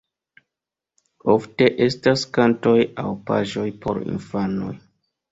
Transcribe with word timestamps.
Ofte 1.33 1.67
estas 1.87 2.23
kantoj 2.37 2.73
aŭ 3.03 3.11
paĝoj 3.27 3.67
por 3.83 4.01
infanoj. 4.15 4.73